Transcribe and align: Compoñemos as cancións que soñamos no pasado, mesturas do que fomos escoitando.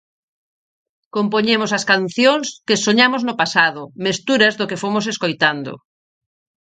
Compoñemos 1.15 1.71
as 1.77 1.83
cancións 1.91 2.47
que 2.67 2.81
soñamos 2.85 3.21
no 3.27 3.37
pasado, 3.41 3.81
mesturas 4.05 4.53
do 4.59 4.67
que 4.69 4.81
fomos 4.83 5.05
escoitando. 5.13 5.71